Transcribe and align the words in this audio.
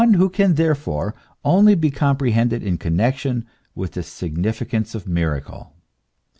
man, 0.01 0.07
and 0.15 0.15
who 0.15 0.29
can 0.31 0.55
therefore 0.55 1.13
only 1.45 1.75
be 1.75 1.91
comprehended 1.91 2.63
in 2.63 2.75
connec 2.75 3.17
tion 3.17 3.45
with 3.75 3.91
the 3.91 4.01
significance 4.01 4.95
of 4.95 5.07
miracle. 5.07 5.75